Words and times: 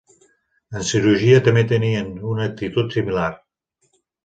En 0.79 0.87
cirurgia 0.91 1.43
també 1.49 1.65
tenien 1.73 2.11
una 2.33 2.49
actitud 2.53 2.99
similar. 2.99 3.31